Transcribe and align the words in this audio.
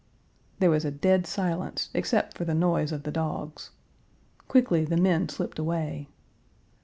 There 0.57 0.71
was 0.71 0.83
a 0.83 0.89
dead 0.89 1.27
silence 1.27 1.91
except 1.93 2.35
for 2.35 2.43
the 2.43 2.55
noise 2.55 2.91
of 2.91 3.03
the 3.03 3.11
dogs. 3.11 3.69
Quickly 4.47 4.83
the 4.83 4.97
men 4.97 5.29
slipped 5.29 5.59
away. 5.59 6.07